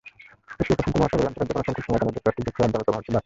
[0.61, 3.11] এশীয়-প্রশান্ত মহাসাগরীয় অঞ্চলের যেকোনো সংকট সমাধানে যুক্তরাষ্ট্রের যুক্ত হওয়ার দাবি ক্রমে বাড়ছে।